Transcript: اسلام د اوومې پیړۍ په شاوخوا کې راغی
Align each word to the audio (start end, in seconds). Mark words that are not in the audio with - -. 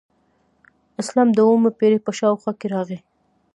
اسلام 1.01 1.29
د 1.33 1.39
اوومې 1.47 1.71
پیړۍ 1.77 1.99
په 2.03 2.11
شاوخوا 2.19 2.51
کې 2.59 2.67
راغی 2.73 2.99